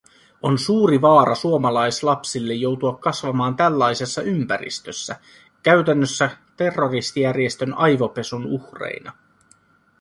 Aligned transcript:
On 0.41 0.57
suuri 0.59 1.01
vaara 1.01 1.35
suomalaislapsille 1.35 2.53
joutua 2.53 2.93
kasvamaan 2.93 3.55
tällaisessa 3.55 4.21
ympäristössä– 4.21 5.15
käytännössä 5.63 6.29
terroristijärjestön 6.57 7.73
aivopesun 7.73 8.45
uhreina. 8.45 9.13